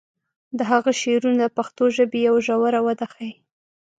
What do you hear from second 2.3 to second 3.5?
ژوره وده ښیي.